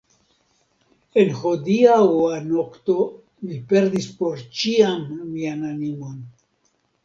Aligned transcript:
En 1.23 1.29
hodiaŭa 1.41 2.31
nokto 2.47 2.97
mi 3.45 3.61
perdis 3.75 4.11
por 4.23 4.43
ĉiam 4.63 5.07
mian 5.39 5.65
animon! 5.77 6.21